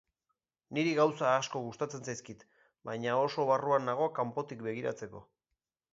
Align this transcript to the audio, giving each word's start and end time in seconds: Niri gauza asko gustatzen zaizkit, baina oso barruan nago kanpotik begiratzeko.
Niri 0.77 0.93
gauza 0.99 1.27
asko 1.41 1.61
gustatzen 1.65 2.09
zaizkit, 2.13 2.43
baina 2.91 3.21
oso 3.27 3.47
barruan 3.53 3.89
nago 3.91 4.09
kanpotik 4.21 4.65
begiratzeko. 4.71 5.27